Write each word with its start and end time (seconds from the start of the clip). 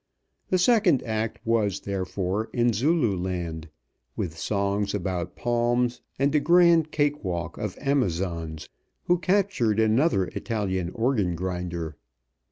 The 0.49 0.57
second 0.57 1.03
act 1.03 1.37
was, 1.45 1.81
therefore, 1.81 2.49
in 2.53 2.73
Zululand, 2.73 3.69
with 4.15 4.35
songs 4.35 4.95
about 4.95 5.35
palms 5.35 6.01
and 6.17 6.33
a 6.33 6.39
grand 6.39 6.89
cakewalk 6.91 7.59
of 7.59 7.77
Amazons, 7.79 8.67
who 9.03 9.19
captured 9.19 9.79
another 9.79 10.25
Italian 10.29 10.89
organ 10.95 11.35
grinder. 11.35 11.97